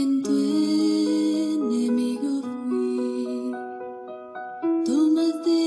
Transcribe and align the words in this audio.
quien 0.00 0.22
tu 0.22 0.32
enemigo 1.58 2.40
fui. 2.68 3.52
Tomaste 4.86 5.60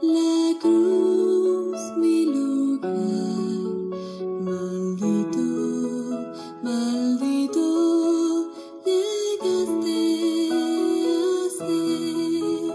la 0.00 0.58
cruz 0.58 1.80
mi 1.98 2.18
lugar, 2.26 3.60
maldito, 4.46 5.46
maldito, 6.62 7.66
llegaste 8.86 9.98
a 10.52 11.48
ser. 11.58 12.72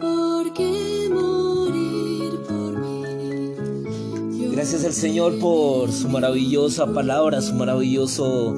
¿Por 0.00 0.44
Gracias 4.60 4.84
al 4.84 4.92
Señor 4.92 5.38
por 5.38 5.90
su 5.90 6.06
maravillosa 6.10 6.86
palabra, 6.92 7.40
su 7.40 7.54
maravilloso 7.54 8.52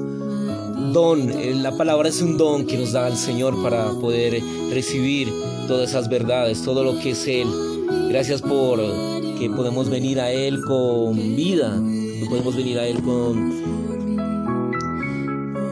don. 0.91 1.29
Eh, 1.29 1.53
La 1.55 1.77
palabra 1.77 2.09
es 2.09 2.21
un 2.21 2.37
don 2.37 2.65
que 2.65 2.77
nos 2.77 2.91
da 2.91 3.07
el 3.07 3.15
Señor 3.15 3.63
para 3.63 3.89
poder 4.01 4.43
recibir 4.69 5.29
todas 5.65 5.91
esas 5.91 6.09
verdades, 6.09 6.61
todo 6.61 6.83
lo 6.83 6.99
que 6.99 7.11
es 7.11 7.25
Él. 7.25 7.47
Gracias 8.09 8.41
por 8.41 8.81
que 9.39 9.49
podemos 9.49 9.89
venir 9.89 10.19
a 10.19 10.29
Él 10.29 10.59
con 10.67 11.37
vida, 11.37 11.81
podemos 12.27 12.53
venir 12.53 12.79
a 12.79 12.85
Él 12.85 13.01
con 13.01 13.63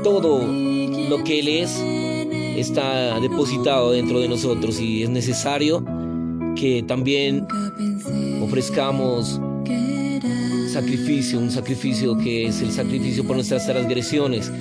todo 0.01 0.47
lo 1.09 1.23
que 1.25 1.39
Él 1.41 1.49
es, 1.49 1.77
está 2.57 3.19
depositado 3.19 3.91
dentro 3.91 4.21
de 4.21 4.29
nosotros 4.29 4.79
y 4.79 5.03
es 5.03 5.09
necesario 5.09 5.83
que 6.55 6.85
también 6.87 7.45
ofrezcamos 8.41 9.41
sacrificio, 10.71 11.39
un 11.39 11.51
sacrificio 11.51 12.17
que 12.17 12.47
es 12.47 12.61
el 12.61 12.71
sacrificio 12.71 13.25
por 13.25 13.35
nuestras 13.35 13.65
transgresiones. 13.65 14.51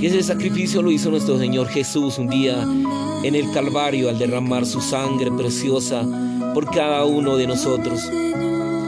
Y 0.00 0.06
ese 0.06 0.22
sacrificio 0.22 0.82
lo 0.82 0.90
hizo 0.90 1.10
nuestro 1.10 1.38
Señor 1.38 1.68
Jesús 1.68 2.18
un 2.18 2.28
día 2.28 2.62
en 3.22 3.34
el 3.34 3.50
Calvario 3.52 4.10
al 4.10 4.18
derramar 4.18 4.66
su 4.66 4.80
sangre 4.80 5.32
preciosa 5.32 6.06
por 6.52 6.70
cada 6.70 7.04
uno 7.04 7.36
de 7.36 7.46
nosotros. 7.46 8.10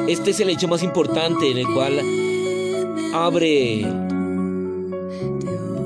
Este 0.07 0.31
es 0.31 0.41
el 0.41 0.51
hecho 0.51 0.69
más 0.69 0.83
importante 0.83 1.51
en 1.51 1.59
el 1.59 1.67
cual 1.67 2.01
abre 3.15 3.83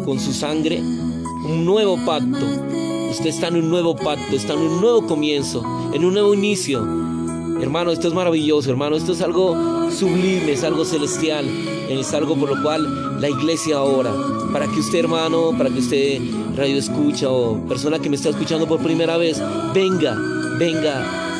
con 0.04 0.18
su 0.18 0.32
sangre 0.32 0.80
un 0.80 1.64
nuevo 1.64 1.96
pacto. 2.04 2.44
Usted 3.10 3.26
está 3.26 3.48
en 3.48 3.56
un 3.56 3.70
nuevo 3.70 3.96
pacto, 3.96 4.36
está 4.36 4.54
en 4.54 4.60
un 4.60 4.80
nuevo 4.80 5.06
comienzo, 5.06 5.64
en 5.94 6.04
un 6.04 6.12
nuevo 6.12 6.34
inicio. 6.34 7.09
Hermano, 7.60 7.90
esto 7.90 8.08
es 8.08 8.14
maravilloso, 8.14 8.70
hermano, 8.70 8.96
esto 8.96 9.12
es 9.12 9.20
algo 9.20 9.90
sublime, 9.90 10.52
es 10.52 10.64
algo 10.64 10.84
celestial, 10.84 11.46
es 11.88 12.14
algo 12.14 12.34
por 12.36 12.56
lo 12.56 12.62
cual 12.62 13.20
la 13.20 13.28
iglesia 13.28 13.82
ora. 13.82 14.12
Para 14.52 14.66
que 14.66 14.80
usted, 14.80 15.00
hermano, 15.00 15.52
para 15.56 15.68
que 15.70 15.78
usted, 15.78 16.20
radio 16.56 16.76
escucha 16.76 17.28
o 17.30 17.58
persona 17.68 17.98
que 17.98 18.08
me 18.08 18.16
está 18.16 18.30
escuchando 18.30 18.66
por 18.66 18.80
primera 18.80 19.16
vez, 19.16 19.40
venga, 19.74 20.16
venga 20.58 21.30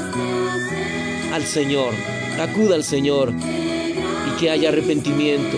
al 1.33 1.43
Señor, 1.45 1.93
acuda 2.39 2.75
al 2.75 2.85
Señor. 2.85 3.33
Y 3.33 4.39
que 4.39 4.51
haya 4.51 4.69
arrepentimiento, 4.69 5.57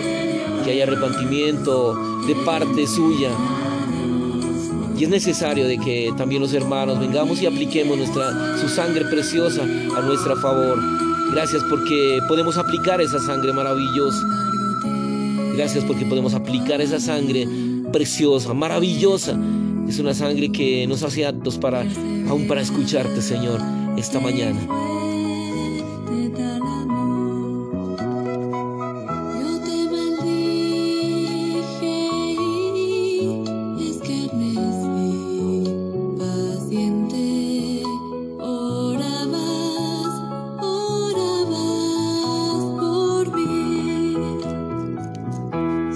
que 0.63 0.71
haya 0.71 0.83
arrepentimiento 0.83 1.95
de 2.25 2.35
parte 2.35 2.87
suya. 2.87 3.31
Es 5.03 5.09
necesario 5.09 5.67
de 5.67 5.77
que 5.77 6.13
también 6.15 6.41
los 6.41 6.53
hermanos 6.53 6.97
vengamos 6.97 7.41
y 7.41 7.45
apliquemos 7.45 7.97
nuestra, 7.97 8.57
su 8.57 8.69
sangre 8.69 9.03
preciosa 9.03 9.61
a 9.61 10.01
nuestro 10.01 10.37
favor. 10.37 10.79
Gracias 11.33 11.61
porque 11.69 12.21
podemos 12.29 12.57
aplicar 12.57 13.01
esa 13.01 13.19
sangre 13.19 13.51
maravillosa. 13.51 14.25
Gracias 15.57 15.83
porque 15.83 16.05
podemos 16.05 16.33
aplicar 16.33 16.79
esa 16.79 17.01
sangre 17.01 17.45
preciosa, 17.91 18.53
maravillosa. 18.53 19.37
Es 19.89 19.99
una 19.99 20.13
sangre 20.13 20.49
que 20.53 20.87
nos 20.87 21.03
hace 21.03 21.25
aptos 21.25 21.57
para, 21.57 21.81
aún 22.29 22.47
para 22.47 22.61
escucharte, 22.61 23.21
Señor, 23.21 23.59
esta 23.97 24.21
mañana. 24.21 24.57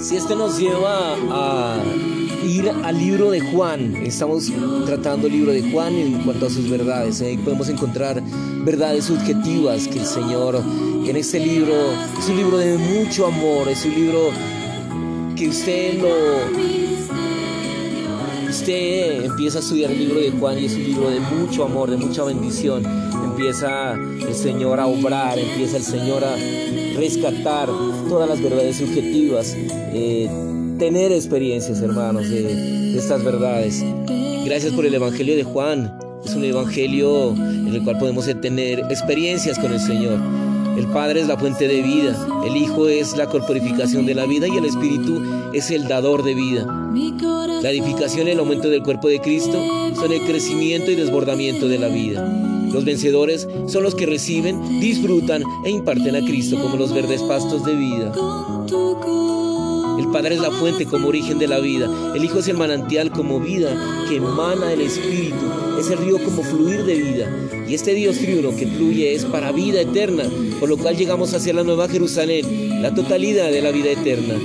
Si 0.08 0.16
este 0.16 0.38
nos 0.38 0.58
lleva 0.58 1.16
a 1.32 1.84
ir 2.48 2.70
al 2.70 2.98
libro 2.98 3.30
de 3.30 3.42
Juan, 3.42 3.94
estamos 3.98 4.50
tratando 4.86 5.28
el 5.28 5.34
libro 5.34 5.52
de 5.52 5.70
Juan 5.70 5.96
en 5.96 6.24
cuanto 6.24 6.46
a 6.46 6.50
sus 6.50 6.70
verdades. 6.70 7.20
Ahí 7.20 7.38
podemos 7.38 7.68
encontrar 7.68 8.24
verdades 8.64 9.04
subjetivas 9.04 9.86
que 9.90 10.00
el 10.00 10.06
Señor 10.06 10.64
en 11.06 11.14
este 11.14 11.42
libro 11.42 11.74
es 12.18 12.30
un 12.30 12.38
libro 12.38 12.58
de 12.58 12.78
mucho 12.78 13.26
amor, 13.26 13.68
es 13.68 13.84
un 13.84 13.96
libro 13.96 14.30
que 15.36 15.50
usted 15.50 16.02
lo 16.02 16.08
usted 18.50 19.26
empieza 19.26 19.58
a 19.58 19.62
estudiar 19.62 19.92
el 19.92 20.00
libro 20.00 20.22
de 20.22 20.32
Juan 20.32 20.58
y 20.58 20.68
es 20.68 20.76
un 20.76 20.84
libro 20.84 21.10
de 21.10 21.20
mucho 21.20 21.66
amor, 21.66 21.92
de 21.92 21.98
mucha 21.98 22.24
bendición. 22.24 22.82
Empieza 23.26 23.96
el 23.96 24.34
Señor 24.34 24.80
a 24.80 24.88
obrar, 24.88 25.38
empieza 25.38 25.76
el 25.76 25.84
Señor 25.84 26.24
a 26.24 26.34
rescatar 26.96 27.68
todas 28.08 28.30
las 28.30 28.42
verdades 28.42 28.78
subjetivas, 28.78 29.56
eh, 29.94 30.30
tener 30.80 31.12
experiencias, 31.12 31.82
hermanos, 31.82 32.30
de, 32.30 32.44
de 32.44 32.98
estas 32.98 33.24
verdades. 33.24 33.84
Gracias 34.46 34.74
por 34.74 34.86
el 34.86 34.94
Evangelio 34.94 35.36
de 35.36 35.44
Juan. 35.44 35.98
Es 36.26 36.36
un 36.36 36.44
evangelio 36.44 37.32
en 37.32 37.74
el 37.74 37.84
cual 37.84 38.00
podemos 38.00 38.26
tener 38.42 38.80
experiencias 38.90 39.58
con 39.60 39.72
el 39.72 39.80
Señor. 39.80 40.20
El 40.78 40.88
Padre 40.88 41.22
es 41.22 41.28
la 41.28 41.38
fuente 41.38 41.68
de 41.68 41.82
vida, 41.82 42.44
el 42.46 42.56
Hijo 42.56 42.88
es 42.88 43.18
la 43.18 43.28
corporificación 43.28 44.06
de 44.06 44.14
la 44.14 44.26
vida 44.26 44.48
y 44.48 44.58
el 44.58 44.66
Espíritu 44.66 45.24
es 45.54 45.72
el 45.72 45.88
dador 45.88 46.24
de 46.24 46.36
vida. 46.36 46.66
La 47.62 47.72
edificación 47.72 48.28
y 48.28 48.32
el 48.32 48.40
aumento 48.40 48.70
del 48.70 48.84
cuerpo 48.84 49.08
de 49.08 49.20
Cristo 49.20 49.60
son 49.96 50.12
el 50.12 50.22
crecimiento 50.22 50.92
y 50.92 50.96
desbordamiento 50.96 51.68
de 51.68 51.80
la 51.80 51.88
vida. 51.88 52.57
Los 52.72 52.86
vencedores 52.86 53.48
son 53.68 53.84
los 53.84 53.96
que 53.96 54.06
reciben, 54.06 54.80
disfrutan 54.80 55.44
e 55.66 55.72
imparten 55.72 56.16
a 56.16 56.26
Cristo 56.26 56.60
como 56.62 56.78
los 56.78 56.94
verdes 56.94 57.22
pastos 57.24 57.66
de 57.66 57.76
vida. 57.76 58.14
El 59.98 60.08
Padre 60.10 60.36
es 60.36 60.42
la 60.42 60.52
fuente 60.52 60.86
como 60.86 61.08
origen 61.08 61.40
de 61.40 61.48
la 61.48 61.60
vida. 61.60 61.90
El 62.16 62.24
Hijo 62.24 62.40
es 62.40 62.48
el 62.48 62.58
manantial 62.58 63.12
como 63.12 63.40
vida 63.40 64.06
que 64.08 64.18
emana 64.18 64.68
del 64.68 64.82
Espíritu. 64.82 65.36
Es 65.80 65.90
el 65.90 65.98
río 65.98 66.18
como 66.24 66.44
fluir 66.44 66.84
de 66.84 66.96
vida. 66.96 67.48
Y 67.68 67.74
este 67.74 67.94
Dios 67.94 68.18
triuno 68.18 68.56
que 68.56 68.68
fluye 68.68 69.14
es 69.14 69.26
para 69.26 69.52
vida 69.52 69.82
eterna, 69.82 70.24
por 70.60 70.70
lo 70.70 70.78
cual 70.78 70.96
llegamos 70.96 71.34
hacia 71.34 71.54
la 71.54 71.64
nueva 71.64 71.90
Jerusalén, 71.90 72.82
la 72.82 72.94
totalidad 72.94 73.52
de 73.52 73.62
la 73.62 73.72
vida 73.72 73.92
eterna. 73.92 74.36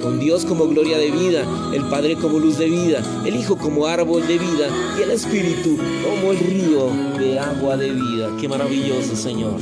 Con 0.00 0.18
Dios 0.18 0.46
como 0.46 0.66
gloria 0.66 0.96
de 0.96 1.10
vida, 1.10 1.46
el 1.74 1.84
Padre 1.84 2.16
como 2.16 2.38
luz 2.38 2.56
de 2.56 2.66
vida, 2.66 3.02
el 3.26 3.36
Hijo 3.36 3.56
como 3.58 3.86
árbol 3.86 4.26
de 4.26 4.38
vida 4.38 4.68
y 4.98 5.02
el 5.02 5.10
Espíritu 5.10 5.76
como 6.02 6.32
el 6.32 6.38
río 6.38 6.90
de 7.18 7.38
agua 7.38 7.76
de 7.76 7.90
vida. 7.90 8.30
Qué 8.40 8.48
maravilloso, 8.48 9.14
Señor. 9.14 9.60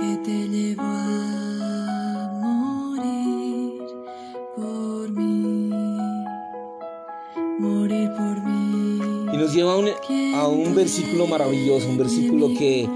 que 0.00 0.16
te 0.24 0.48
llevó 0.48 0.82
a 0.82 2.30
morir 2.42 3.82
por 4.56 5.10
mí, 5.10 5.70
morir 7.60 8.10
por 8.16 8.42
mí. 8.44 9.00
Y 9.32 9.36
nos 9.36 9.54
lleva 9.54 9.74
a 9.74 9.76
un, 9.76 9.88
a 10.34 10.48
un 10.48 10.74
versículo 10.74 11.28
maravilloso, 11.28 11.88
un 11.88 11.98
versículo 11.98 12.48
que 12.58 12.88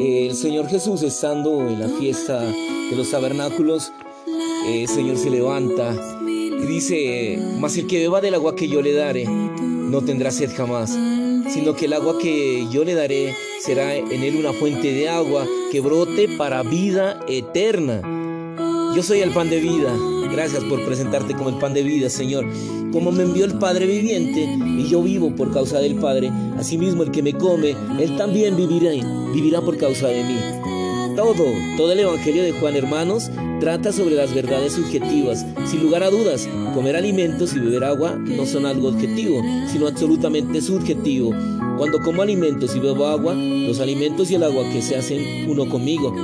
el 0.00 0.34
Señor 0.34 0.68
Jesús, 0.68 1.02
estando 1.02 1.66
en 1.66 1.80
la 1.80 1.88
fiesta 1.88 2.40
de 2.40 2.96
los 2.96 3.10
tabernáculos, 3.10 3.92
el 4.66 4.86
Señor 4.86 5.16
se 5.16 5.30
levanta 5.30 5.94
y 6.26 6.66
dice, 6.66 7.38
mas 7.58 7.76
el 7.76 7.86
que 7.86 7.98
beba 7.98 8.20
del 8.20 8.34
agua 8.34 8.54
que 8.54 8.68
yo 8.68 8.80
le 8.80 8.92
daré, 8.92 9.24
no 9.26 10.00
tendrá 10.02 10.30
sed 10.30 10.50
jamás, 10.56 10.90
sino 11.52 11.74
que 11.74 11.86
el 11.86 11.94
agua 11.94 12.18
que 12.18 12.66
yo 12.70 12.84
le 12.84 12.94
daré 12.94 13.34
será 13.60 13.96
en 13.96 14.22
él 14.22 14.36
una 14.36 14.52
fuente 14.52 14.92
de 14.92 15.08
agua 15.08 15.46
que 15.72 15.80
brote 15.80 16.28
para 16.36 16.62
vida 16.62 17.18
eterna. 17.26 18.00
Yo 18.94 19.02
soy 19.02 19.20
el 19.20 19.32
pan 19.32 19.50
de 19.50 19.60
vida. 19.60 19.96
Gracias 20.30 20.62
por 20.64 20.84
presentarte 20.84 21.34
como 21.34 21.48
el 21.50 21.58
pan 21.58 21.74
de 21.74 21.82
vida, 21.82 22.10
Señor. 22.10 22.46
Como 22.92 23.12
me 23.12 23.22
envió 23.22 23.44
el 23.44 23.58
Padre 23.58 23.86
viviente 23.86 24.44
y 24.44 24.88
yo 24.88 25.02
vivo 25.02 25.34
por 25.34 25.52
causa 25.52 25.78
del 25.78 25.96
Padre, 25.96 26.30
asimismo 26.58 27.02
el 27.02 27.10
que 27.10 27.22
me 27.22 27.32
come, 27.32 27.74
él 27.98 28.16
también 28.16 28.56
vivirá, 28.56 28.90
vivirá 29.32 29.60
por 29.60 29.76
causa 29.76 30.08
de 30.08 30.22
mí. 30.24 30.38
Todo, 31.16 31.44
todo 31.76 31.92
el 31.92 32.00
Evangelio 32.00 32.42
de 32.44 32.52
Juan, 32.52 32.76
hermanos, 32.76 33.30
trata 33.60 33.92
sobre 33.92 34.14
las 34.14 34.32
verdades 34.34 34.74
subjetivas. 34.74 35.44
Sin 35.66 35.82
lugar 35.82 36.02
a 36.02 36.10
dudas, 36.10 36.48
comer 36.74 36.94
alimentos 36.94 37.54
y 37.54 37.58
beber 37.58 37.84
agua 37.84 38.16
no 38.16 38.46
son 38.46 38.66
algo 38.66 38.88
objetivo, 38.88 39.42
sino 39.70 39.88
absolutamente 39.88 40.60
subjetivo. 40.60 41.34
Cuando 41.76 42.00
como 42.00 42.22
alimentos 42.22 42.76
y 42.76 42.80
bebo 42.80 43.06
agua, 43.06 43.34
los 43.34 43.80
alimentos 43.80 44.30
y 44.30 44.36
el 44.36 44.44
agua 44.44 44.62
que 44.72 44.80
se 44.80 44.96
hacen 44.96 45.50
uno 45.50 45.68
conmigo. 45.68 46.14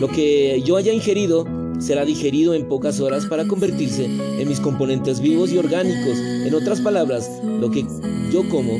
Lo 0.00 0.08
que 0.08 0.62
yo 0.64 0.76
haya 0.76 0.92
ingerido 0.92 1.46
será 1.78 2.04
digerido 2.04 2.54
en 2.54 2.68
pocas 2.68 3.00
horas 3.00 3.26
para 3.26 3.46
convertirse 3.46 4.04
en 4.04 4.48
mis 4.48 4.60
componentes 4.60 5.20
vivos 5.20 5.52
y 5.52 5.58
orgánicos. 5.58 6.18
En 6.18 6.54
otras 6.54 6.80
palabras, 6.80 7.30
lo 7.44 7.70
que 7.70 7.86
yo 8.32 8.48
como 8.48 8.78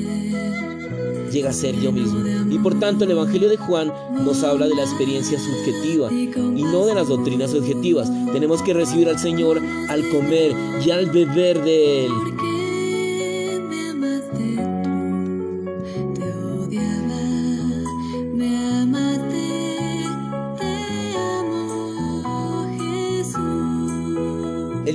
llega 1.32 1.50
a 1.50 1.52
ser 1.52 1.74
yo 1.80 1.92
mismo. 1.92 2.20
Y 2.50 2.58
por 2.58 2.78
tanto 2.78 3.04
el 3.04 3.10
Evangelio 3.10 3.48
de 3.48 3.56
Juan 3.56 3.92
nos 4.24 4.44
habla 4.44 4.68
de 4.68 4.74
la 4.74 4.82
experiencia 4.82 5.38
subjetiva 5.38 6.12
y 6.12 6.62
no 6.62 6.86
de 6.86 6.94
las 6.94 7.08
doctrinas 7.08 7.54
objetivas. 7.54 8.10
Tenemos 8.32 8.62
que 8.62 8.74
recibir 8.74 9.08
al 9.08 9.18
Señor 9.18 9.60
al 9.88 10.08
comer 10.10 10.52
y 10.84 10.90
al 10.90 11.06
beber 11.06 11.62
de 11.64 12.06
Él. 12.06 12.31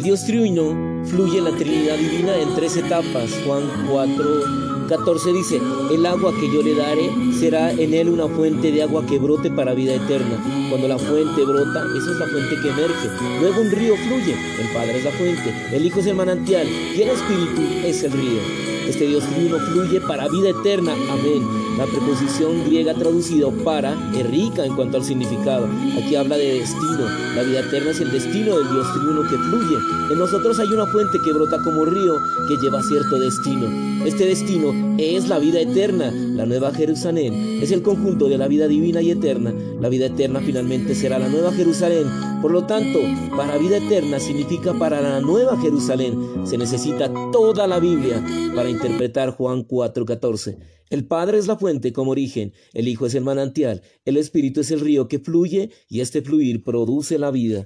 Dios 0.08 0.24
triuno 0.24 1.04
fluye 1.04 1.42
la 1.42 1.52
Trinidad 1.52 1.98
Divina 1.98 2.34
en 2.38 2.56
tres 2.56 2.78
etapas. 2.78 3.30
Juan 3.46 3.64
4, 3.90 4.88
14 4.88 5.34
dice, 5.34 5.60
el 5.92 6.06
agua 6.06 6.34
que 6.40 6.50
yo 6.50 6.64
le 6.64 6.76
daré 6.76 7.12
será 7.38 7.74
en 7.74 7.94
él 7.94 8.08
una 8.08 8.30
fuente 8.30 8.72
de 8.72 8.84
agua 8.84 9.06
que 9.06 9.20
brote 9.20 9.52
para 9.52 9.74
vida 9.74 9.96
eterna. 9.96 10.42
Cuando 10.70 10.88
la 10.88 10.98
fuente 10.98 11.44
brota, 11.44 11.84
esa 11.98 12.12
es 12.12 12.18
la 12.20 12.28
fuente 12.28 12.56
que 12.64 12.70
emerge. 12.70 13.10
Luego 13.42 13.60
un 13.60 13.70
río 13.70 13.98
fluye, 13.98 14.38
el 14.62 14.74
Padre 14.74 15.00
es 15.00 15.04
la 15.04 15.12
fuente, 15.12 15.54
el 15.74 15.86
Hijo 15.86 16.00
es 16.00 16.06
el 16.06 16.16
manantial 16.16 16.66
y 16.66 17.02
el 17.02 17.10
Espíritu 17.10 17.62
es 17.84 18.02
el 18.06 18.14
río. 18.14 18.42
Este 18.88 19.08
Dios 19.08 19.26
triuno 19.26 19.60
fluye 19.60 20.00
para 20.00 20.30
vida 20.30 20.52
eterna. 20.52 20.94
Amén. 21.12 21.67
La 21.78 21.86
preposición 21.86 22.66
griega 22.66 22.96
traducida 22.96 23.52
para 23.64 23.94
es 24.12 24.28
rica 24.28 24.66
en 24.66 24.76
cuanto 24.76 24.98
al 24.98 25.04
significado. 25.04 25.68
Aquí 25.96 26.16
habla 26.16 26.36
de 26.36 26.56
destino. 26.56 27.06
La 27.36 27.44
vida 27.44 27.60
eterna 27.60 27.92
es 27.92 28.00
el 28.02 28.12
destino 28.12 28.58
del 28.58 28.68
Dios 28.68 28.88
triuno 28.94 29.22
que 29.30 29.38
fluye. 29.38 29.78
En 30.12 30.18
nosotros 30.18 30.58
hay 30.60 30.74
una 30.74 30.88
fuente 30.88 31.22
que 31.22 31.34
brota 31.34 31.62
como 31.62 31.86
río 31.86 32.16
que 32.48 32.58
lleva 32.58 32.82
cierto 32.82 33.20
destino. 33.20 33.68
Este 34.08 34.26
destino 34.26 34.96
es 34.98 35.28
la 35.28 35.38
vida 35.38 35.60
eterna. 35.60 36.10
La 36.12 36.46
nueva 36.46 36.74
Jerusalén 36.74 37.60
es 37.62 37.74
el 37.74 37.82
conjunto 37.82 38.30
de 38.30 38.38
la 38.38 38.48
vida 38.48 38.70
divina 38.70 39.02
y 39.02 39.12
eterna. 39.12 39.54
La 39.82 39.90
vida 39.90 40.06
eterna 40.06 40.40
finalmente 40.40 40.96
será 40.96 41.20
la 41.20 41.28
nueva 41.28 41.52
Jerusalén. 41.52 42.08
Por 42.42 42.52
lo 42.52 42.66
tanto, 42.66 43.00
para 43.36 43.58
vida 43.58 43.76
eterna 43.76 44.22
significa 44.22 44.74
para 44.74 45.02
la 45.02 45.20
nueva 45.20 45.60
Jerusalén. 45.60 46.18
Se 46.46 46.58
necesita 46.58 47.12
toda 47.34 47.68
la 47.68 47.82
Biblia 47.82 48.26
para 48.56 48.70
interpretar 48.70 49.32
Juan 49.32 49.68
4:14. 49.68 50.58
El 50.90 51.06
Padre 51.06 51.38
es 51.38 51.48
la 51.48 51.58
fuente 51.58 51.92
como 51.92 52.12
origen, 52.12 52.54
el 52.74 52.88
Hijo 52.88 53.08
es 53.08 53.14
el 53.14 53.26
manantial, 53.26 53.82
el 54.06 54.16
Espíritu 54.16 54.62
es 54.62 54.72
el 54.72 54.80
río 54.80 55.10
que 55.10 55.20
fluye 55.20 55.70
y 55.90 56.00
este 56.00 56.22
fluir 56.22 56.64
produce 56.64 57.20
la 57.20 57.30
vida. 57.30 57.66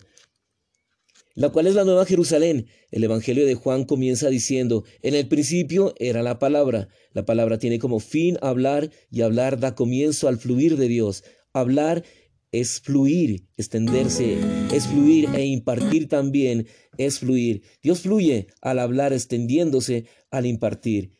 La 1.34 1.50
cual 1.50 1.68
es 1.68 1.76
la 1.76 1.86
nueva 1.86 2.06
Jerusalén. 2.06 2.68
El 2.92 3.04
Evangelio 3.04 3.46
de 3.46 3.56
Juan 3.56 3.86
comienza 3.86 4.30
diciendo, 4.30 4.84
en 5.02 5.16
el 5.16 5.28
principio 5.28 5.94
era 5.98 6.24
la 6.24 6.40
palabra. 6.40 6.90
La 7.14 7.26
palabra 7.26 7.58
tiene 7.58 7.80
como 7.80 8.00
fin 8.00 8.38
hablar 8.42 8.92
y 9.10 9.22
hablar 9.22 9.60
da 9.60 9.74
comienzo 9.74 10.28
al 10.28 10.38
fluir 10.38 10.78
de 10.78 10.88
Dios. 10.90 11.24
Hablar 11.54 12.04
es 12.52 12.82
fluir, 12.82 13.46
extenderse, 13.56 14.38
es 14.74 14.88
fluir 14.88 15.30
e 15.34 15.46
impartir 15.46 16.10
también 16.10 16.68
es 16.98 17.20
fluir. 17.20 17.64
Dios 17.82 18.02
fluye 18.02 18.48
al 18.62 18.80
hablar 18.80 19.14
extendiéndose, 19.14 20.06
al 20.30 20.46
impartir. 20.46 21.14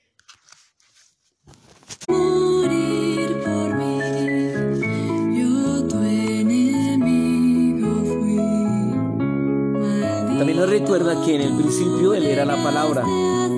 También 10.42 10.58
nos 10.58 10.72
recuerda 10.72 11.24
que 11.24 11.36
en 11.36 11.42
el 11.42 11.54
principio 11.56 12.16
Él 12.16 12.26
era 12.26 12.46
la 12.46 12.56
palabra. 12.64 13.04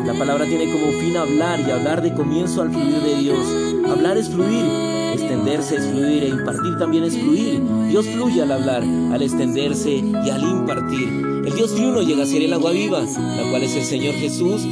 La 0.05 0.13
palabra 0.19 0.45
tiene 0.45 0.69
como 0.69 0.91
fin 0.99 1.15
hablar 1.15 1.61
y 1.61 1.71
hablar 1.71 2.01
de 2.01 2.13
comienzo 2.13 2.61
al 2.61 2.71
fluir 2.71 3.01
de 3.01 3.15
Dios. 3.19 3.47
Hablar 3.89 4.17
es 4.17 4.27
fluir, 4.27 4.65
extenderse 5.13 5.77
es 5.77 5.85
fluir 5.85 6.23
e 6.23 6.27
impartir 6.27 6.77
también 6.77 7.05
es 7.05 7.17
fluir. 7.17 7.61
Dios 7.87 8.05
fluye 8.07 8.41
al 8.41 8.51
hablar, 8.51 8.83
al 8.83 9.21
extenderse 9.21 9.91
y 9.91 10.29
al 10.29 10.43
impartir. 10.43 11.07
El 11.45 11.55
Dios 11.55 11.73
triuno 11.73 12.01
llega 12.01 12.23
a 12.23 12.27
ser 12.27 12.41
el 12.41 12.51
agua 12.51 12.71
viva, 12.71 12.99
la 12.99 13.49
cual 13.49 13.63
es 13.63 13.77
el 13.77 13.85
Señor 13.85 14.15
Jesús, 14.15 14.67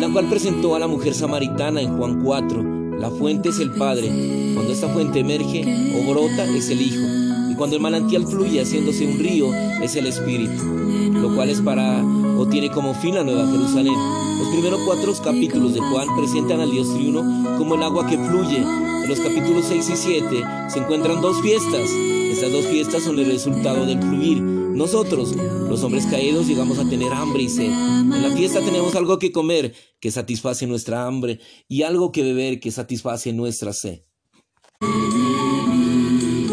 la 0.00 0.08
cual 0.10 0.30
presentó 0.30 0.76
a 0.76 0.78
la 0.78 0.86
mujer 0.86 1.12
samaritana 1.12 1.82
en 1.82 1.94
Juan 1.94 2.22
4. 2.24 2.98
La 2.98 3.10
fuente 3.10 3.50
es 3.50 3.58
el 3.58 3.72
Padre. 3.72 4.08
Cuando 4.54 4.72
esta 4.72 4.88
fuente 4.88 5.20
emerge 5.20 5.92
o 5.94 6.10
brota 6.10 6.46
es 6.46 6.70
el 6.70 6.80
Hijo. 6.80 7.31
Cuando 7.62 7.76
el 7.76 7.82
manantial 7.82 8.26
fluye 8.26 8.60
haciéndose 8.60 9.06
un 9.06 9.20
río 9.20 9.54
es 9.80 9.94
el 9.94 10.08
Espíritu, 10.08 10.64
lo 11.12 11.32
cual 11.32 11.48
es 11.48 11.60
para 11.60 12.04
o 12.36 12.44
tiene 12.48 12.72
como 12.72 12.92
fin 12.92 13.14
la 13.14 13.22
Nueva 13.22 13.46
Jerusalén. 13.46 13.94
Los 14.40 14.48
primeros 14.48 14.80
cuatro 14.84 15.12
capítulos 15.22 15.72
de 15.72 15.78
Juan 15.78 16.08
presentan 16.16 16.58
al 16.58 16.72
Dios 16.72 16.92
triuno 16.92 17.22
como 17.58 17.76
el 17.76 17.84
agua 17.84 18.04
que 18.08 18.18
fluye. 18.18 18.56
En 18.56 19.08
los 19.08 19.20
capítulos 19.20 19.66
6 19.68 19.90
y 19.90 19.96
7 19.96 20.44
se 20.70 20.78
encuentran 20.80 21.20
dos 21.20 21.40
fiestas. 21.40 21.88
Estas 22.32 22.50
dos 22.50 22.66
fiestas 22.66 23.04
son 23.04 23.16
el 23.20 23.26
resultado 23.26 23.86
del 23.86 24.00
fluir. 24.00 24.42
Nosotros, 24.42 25.32
los 25.36 25.84
hombres 25.84 26.06
caídos, 26.06 26.48
llegamos 26.48 26.80
a 26.80 26.88
tener 26.88 27.12
hambre 27.12 27.44
y 27.44 27.48
sed. 27.48 27.70
En 27.70 28.22
la 28.22 28.36
fiesta 28.36 28.58
tenemos 28.58 28.96
algo 28.96 29.20
que 29.20 29.30
comer 29.30 29.72
que 30.00 30.10
satisface 30.10 30.66
nuestra 30.66 31.06
hambre 31.06 31.38
y 31.68 31.84
algo 31.84 32.10
que 32.10 32.24
beber 32.24 32.58
que 32.58 32.72
satisface 32.72 33.32
nuestra 33.32 33.72
sed. 33.72 34.00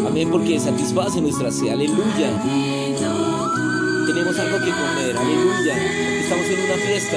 Amén, 0.06 0.28
porque 0.30 0.58
satisface 0.58 1.20
nuestra 1.20 1.50
sed. 1.50 1.68
Aleluya. 1.68 2.42
Tenemos 4.06 4.38
algo 4.38 4.58
que 4.58 4.70
comer. 4.70 5.16
Aleluya. 5.16 5.76
Estamos 6.22 6.46
en 6.46 6.60
una 6.64 6.74
fiesta. 6.74 7.16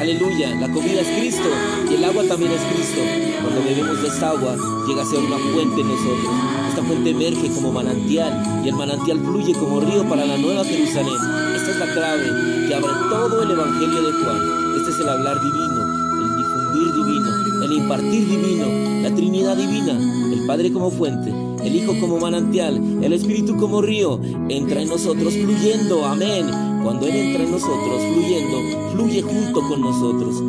Aleluya. 0.00 0.54
La 0.60 0.68
comida 0.68 1.00
es 1.00 1.08
Cristo 1.08 1.48
y 1.90 1.94
el 1.94 2.04
agua 2.04 2.24
también 2.28 2.52
es 2.52 2.60
Cristo. 2.72 3.00
Cuando 3.42 3.62
bebemos 3.62 4.02
de 4.02 4.08
esta 4.08 4.30
agua, 4.30 4.56
llega 4.88 5.02
a 5.02 5.06
ser 5.06 5.20
una 5.20 5.38
fuente 5.38 5.80
en 5.80 5.88
nosotros. 5.88 6.34
Esta 6.68 6.82
fuente 6.82 7.10
emerge 7.10 7.50
como 7.54 7.72
manantial 7.72 8.62
y 8.64 8.68
el 8.68 8.74
manantial 8.74 9.20
fluye 9.20 9.52
como 9.54 9.80
río 9.80 10.08
para 10.08 10.24
la 10.24 10.36
nueva 10.36 10.64
Jerusalén. 10.64 11.16
Esta 11.54 11.70
es 11.70 11.78
la 11.78 11.92
clave 11.92 12.66
que 12.66 12.74
abre 12.74 12.92
todo 13.10 13.42
el 13.42 13.50
Evangelio 13.50 14.02
de 14.02 14.12
Juan. 14.24 14.76
Este 14.78 14.90
es 14.90 14.98
el 15.00 15.08
hablar 15.08 15.40
divino, 15.40 16.31
difundir 16.52 16.92
divino, 16.94 17.64
el 17.64 17.72
impartir 17.72 18.28
divino, 18.28 19.02
la 19.02 19.14
Trinidad 19.14 19.56
divina, 19.56 19.98
el 20.32 20.46
Padre 20.46 20.72
como 20.72 20.90
fuente, 20.90 21.32
el 21.64 21.76
Hijo 21.76 21.94
como 22.00 22.18
manantial, 22.18 22.80
el 23.02 23.12
Espíritu 23.12 23.56
como 23.56 23.80
río, 23.80 24.20
entra 24.48 24.82
en 24.82 24.88
nosotros 24.88 25.34
fluyendo, 25.34 26.04
amén. 26.04 26.46
Cuando 26.82 27.06
Él 27.06 27.16
entra 27.16 27.44
en 27.44 27.50
nosotros 27.52 28.02
fluyendo, 28.12 28.90
fluye 28.92 29.22
junto 29.22 29.60
con 29.68 29.80
nosotros. 29.80 30.42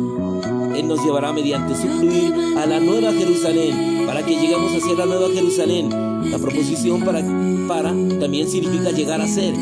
Él 0.76 0.88
nos 0.88 1.04
llevará 1.04 1.32
mediante 1.32 1.74
su 1.76 1.86
fluir 1.86 2.34
a 2.58 2.66
la 2.66 2.80
nueva 2.80 3.12
Jerusalén, 3.12 4.06
para 4.06 4.24
que 4.24 4.36
lleguemos 4.36 4.74
a 4.74 4.80
ser 4.80 4.98
la 4.98 5.06
nueva 5.06 5.28
Jerusalén. 5.32 6.30
La 6.30 6.38
proposición 6.38 7.04
para, 7.04 7.20
para 7.68 7.90
también 8.18 8.48
significa 8.48 8.90
llegar 8.90 9.20
a 9.20 9.28
ser. 9.28 9.54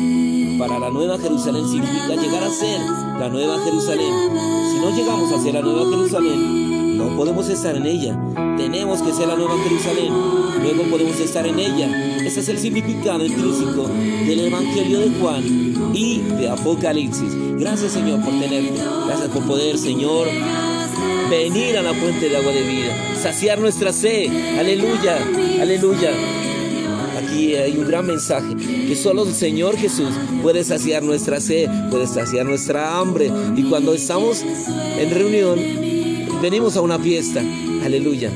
Para 0.57 0.79
la 0.79 0.89
nueva 0.89 1.19
Jerusalén 1.19 1.67
significa 1.67 2.15
llegar 2.15 2.43
a 2.43 2.49
ser 2.49 2.79
la 3.19 3.29
nueva 3.29 3.59
Jerusalén. 3.63 4.62
No 4.83 4.89
llegamos 4.93 5.31
a 5.31 5.39
ser 5.41 5.53
la 5.53 5.61
nueva 5.61 5.89
Jerusalén, 5.89 6.97
no 6.97 7.15
podemos 7.15 7.47
estar 7.47 7.73
en 7.73 7.85
ella. 7.85 8.19
Tenemos 8.57 9.01
que 9.01 9.13
ser 9.13 9.29
la 9.29 9.37
nueva 9.37 9.55
Jerusalén. 9.63 10.13
Luego 10.61 10.83
podemos 10.91 11.17
estar 11.21 11.47
en 11.47 11.57
ella. 11.57 12.17
Ese 12.17 12.41
es 12.41 12.49
el 12.49 12.59
significado 12.59 13.25
intrínseco 13.25 13.87
del 13.87 14.41
Evangelio 14.41 14.99
de 14.99 15.09
Juan 15.21 15.93
y 15.93 16.17
de 16.19 16.49
Apocalipsis. 16.49 17.33
Gracias 17.57 17.93
Señor 17.93 18.21
por 18.23 18.37
tenerte. 18.37 18.81
Gracias 19.07 19.29
por 19.29 19.43
poder, 19.43 19.77
Señor, 19.77 20.27
venir 21.29 21.77
a 21.77 21.81
la 21.81 21.93
fuente 21.93 22.27
de 22.27 22.35
agua 22.35 22.51
de 22.51 22.63
vida. 22.63 23.15
Saciar 23.15 23.59
nuestra 23.59 23.93
sed. 23.93 24.59
Aleluya. 24.59 25.17
Aleluya. 25.61 26.11
Aquí 27.33 27.55
hay 27.55 27.75
un 27.75 27.87
gran 27.87 28.05
mensaje, 28.05 28.55
que 28.55 28.95
solo 28.95 29.23
el 29.23 29.33
Señor 29.33 29.75
Jesús 29.75 30.11
puede 30.43 30.63
saciar 30.63 31.01
nuestra 31.01 31.41
sed, 31.41 31.67
puede 31.89 32.05
saciar 32.05 32.45
nuestra 32.45 32.99
hambre. 32.99 33.31
Y 33.57 33.63
cuando 33.63 33.95
estamos 33.95 34.43
en 34.43 35.09
reunión, 35.09 35.59
venimos 36.43 36.77
a 36.77 36.81
una 36.81 36.99
fiesta. 36.99 37.41
Aleluya. 37.83 38.31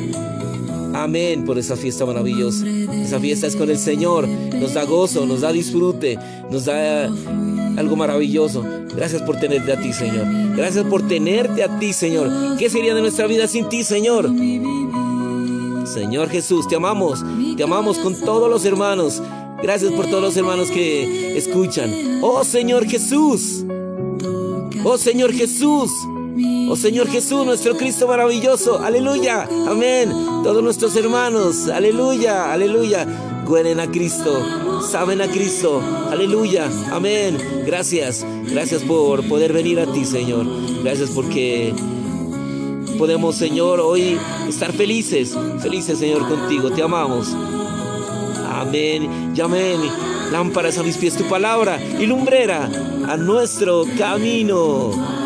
Amén 0.95 1.45
por 1.45 1.59
esa 1.59 1.75
fiesta 1.75 2.07
maravillosa. 2.07 2.65
Esa 2.67 3.19
fiesta 3.19 3.45
es 3.45 3.55
con 3.55 3.69
el 3.69 3.77
Señor. 3.77 4.27
Nos 4.27 4.73
da 4.73 4.83
gozo, 4.85 5.27
nos 5.27 5.41
da 5.41 5.51
disfrute, 5.51 6.17
nos 6.49 6.65
da 6.65 7.05
algo 7.77 7.95
maravilloso. 7.95 8.65
Gracias 8.95 9.21
por 9.21 9.39
tenerte 9.39 9.73
a 9.73 9.79
ti, 9.79 9.93
Señor. 9.93 10.25
Gracias 10.55 10.83
por 10.85 11.07
tenerte 11.07 11.63
a 11.63 11.77
ti, 11.77 11.93
Señor. 11.93 12.57
¿Qué 12.57 12.67
sería 12.67 12.95
de 12.95 13.01
nuestra 13.01 13.27
vida 13.27 13.47
sin 13.47 13.69
ti, 13.69 13.83
Señor? 13.83 14.27
Señor 15.87 16.29
Jesús, 16.29 16.67
te 16.67 16.75
amamos. 16.75 17.23
Te 17.55 17.63
amamos 17.63 17.97
con 17.97 18.13
todos 18.19 18.49
los 18.49 18.65
hermanos 18.65 19.21
Gracias 19.61 19.91
por 19.91 20.05
todos 20.05 20.21
los 20.21 20.37
hermanos 20.37 20.69
que 20.69 21.35
escuchan. 21.35 22.19
Oh 22.21 22.43
Señor 22.43 22.87
Jesús. 22.87 23.65
Oh 24.83 24.97
Señor 24.97 25.33
Jesús. 25.33 25.91
Oh 26.69 26.75
Señor 26.75 27.07
Jesús, 27.07 27.43
nuestro 27.43 27.75
Cristo 27.75 28.07
maravilloso. 28.07 28.79
Aleluya. 28.79 29.49
Amén. 29.67 30.11
Todos 30.43 30.61
nuestros 30.61 30.95
hermanos. 30.95 31.69
Aleluya. 31.69 32.53
Aleluya. 32.53 33.07
Huelen 33.47 33.79
a 33.79 33.89
Cristo. 33.89 34.81
Saben 34.83 35.21
a 35.21 35.27
Cristo. 35.27 35.81
Aleluya. 36.11 36.69
Amén. 36.91 37.37
Gracias. 37.65 38.23
Gracias 38.51 38.83
por 38.83 39.27
poder 39.27 39.53
venir 39.53 39.79
a 39.79 39.91
ti, 39.91 40.05
Señor. 40.05 40.45
Gracias 40.83 41.09
porque 41.09 41.73
podemos, 42.97 43.35
Señor, 43.35 43.79
hoy 43.79 44.17
estar 44.47 44.73
felices. 44.73 45.37
Felices, 45.59 45.99
Señor, 45.99 46.27
contigo. 46.27 46.71
Te 46.71 46.81
amamos. 46.81 47.35
Amén 48.49 49.33
y 49.35 49.41
amén. 49.41 49.79
Lámparas 50.31 50.77
a 50.77 50.83
mis 50.83 50.97
pies 50.97 51.15
tu 51.15 51.23
palabra 51.29 51.79
y 51.99 52.05
lumbrera 52.05 52.69
a 53.07 53.15
nuestro 53.15 53.85
camino. 53.97 55.16